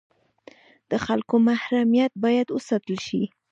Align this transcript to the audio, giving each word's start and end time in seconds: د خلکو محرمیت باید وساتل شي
د 0.89 0.91
خلکو 1.05 1.35
محرمیت 1.47 2.11
باید 2.23 2.47
وساتل 2.51 2.95
شي 3.07 3.23